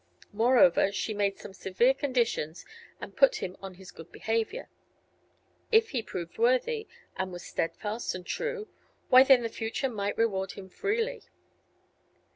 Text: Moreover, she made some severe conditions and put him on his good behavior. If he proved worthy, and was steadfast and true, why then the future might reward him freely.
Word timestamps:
Moreover, 0.33 0.91
she 0.91 1.13
made 1.13 1.37
some 1.37 1.53
severe 1.53 1.93
conditions 1.93 2.65
and 2.99 3.15
put 3.15 3.35
him 3.35 3.55
on 3.61 3.75
his 3.75 3.91
good 3.91 4.11
behavior. 4.11 4.67
If 5.71 5.91
he 5.91 6.01
proved 6.01 6.39
worthy, 6.39 6.87
and 7.17 7.31
was 7.31 7.45
steadfast 7.45 8.15
and 8.15 8.25
true, 8.25 8.67
why 9.09 9.21
then 9.21 9.43
the 9.43 9.47
future 9.47 9.89
might 9.89 10.17
reward 10.17 10.53
him 10.53 10.69
freely. 10.69 11.21